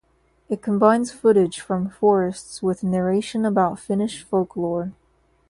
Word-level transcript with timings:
It 0.49 0.63
combines 0.63 1.11
footage 1.11 1.59
from 1.59 1.87
forests 1.91 2.63
with 2.63 2.81
narration 2.83 3.45
about 3.45 3.77
Finnish 3.77 4.23
folklore. 4.23 4.93